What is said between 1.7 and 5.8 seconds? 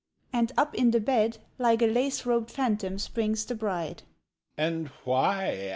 a lace robed phantom springs the bride; "And why?"